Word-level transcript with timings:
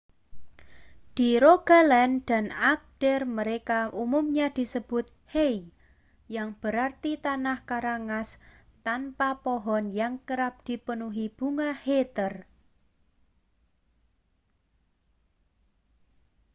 di 1.15 1.29
rogaland 1.43 2.15
dan 2.31 2.45
agder 2.73 3.19
mereka 3.37 3.79
umumnya 4.03 4.47
disebut 4.57 5.05
hei 5.33 5.55
yang 6.35 6.49
berarti 6.61 7.11
tanah 7.25 7.57
kerangas 7.69 8.29
tanpa 8.85 9.29
pohon 9.45 9.85
yang 10.01 10.13
kerap 10.27 10.53
dipenuhi 10.67 11.25
bunga 11.37 11.69
heather 11.83 12.33